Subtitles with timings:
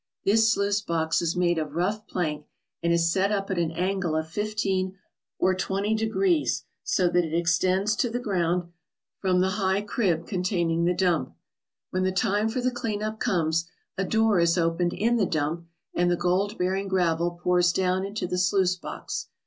[0.25, 2.47] This sluice box is made of rough plank
[2.81, 4.97] and is set up at an angle of fifteen
[5.37, 8.71] or twenty degrees so that it extends to the ground
[9.19, 11.35] from the high crib containing the dump.
[11.91, 15.67] When the time for the clean up comes, a door is opened in the dump
[15.93, 19.27] and the gold bearing gravel pours down into the sluice box.